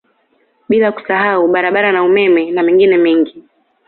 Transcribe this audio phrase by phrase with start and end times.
[0.69, 3.43] Bila kusahau barabara na umeme na mengine mengi